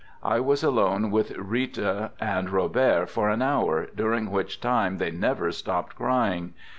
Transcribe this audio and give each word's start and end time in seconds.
I 0.23 0.39
was 0.39 0.63
alone 0.63 1.11
with. 1.11 1.31
Rita 1.37 2.09
and 2.19 2.49
Robert 2.49 3.07
for 3.07 3.29
an 3.29 3.43
hour, 3.43 3.85
during 3.95 4.31
which 4.31 4.59
time 4.59 4.97
they 4.97 5.11
never 5.11 5.51
stopped 5.51 5.95
crying. 5.95 6.55